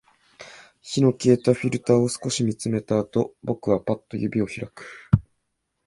[0.81, 4.83] 火の消えたフィルターを少し見つめたあと、僕はパッと指を開く